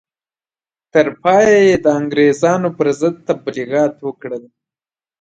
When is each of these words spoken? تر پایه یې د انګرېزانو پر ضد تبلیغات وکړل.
تر 0.93 1.07
پایه 1.21 1.57
یې 1.67 1.75
د 1.83 1.87
انګرېزانو 1.99 2.69
پر 2.77 2.87
ضد 2.99 3.15
تبلیغات 3.29 3.93
وکړل. 4.01 4.43